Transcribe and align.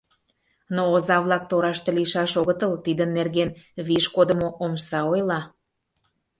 но 0.75 0.81
оза-влак 0.95 1.43
тораште 1.49 1.89
лийшаш 1.97 2.31
огытыл, 2.41 2.71
тидын 2.85 3.09
нерген 3.17 3.49
виш 3.87 4.05
кодымо 4.15 4.49
омса 4.63 4.99
ойла. 5.11 5.41